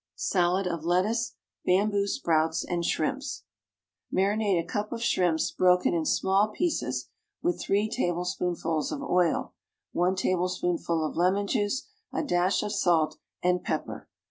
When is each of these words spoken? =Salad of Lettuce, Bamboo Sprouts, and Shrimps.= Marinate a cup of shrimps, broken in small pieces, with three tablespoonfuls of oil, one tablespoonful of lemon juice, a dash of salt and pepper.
=Salad 0.15 0.65
of 0.65 0.83
Lettuce, 0.83 1.35
Bamboo 1.63 2.07
Sprouts, 2.07 2.63
and 2.65 2.83
Shrimps.= 2.83 3.43
Marinate 4.11 4.59
a 4.59 4.65
cup 4.65 4.91
of 4.91 5.03
shrimps, 5.03 5.51
broken 5.51 5.93
in 5.93 6.07
small 6.07 6.47
pieces, 6.47 7.09
with 7.43 7.61
three 7.61 7.87
tablespoonfuls 7.87 8.91
of 8.91 9.03
oil, 9.03 9.53
one 9.91 10.15
tablespoonful 10.15 11.05
of 11.05 11.15
lemon 11.17 11.45
juice, 11.45 11.85
a 12.11 12.23
dash 12.23 12.63
of 12.63 12.73
salt 12.73 13.19
and 13.43 13.63
pepper. 13.63 14.09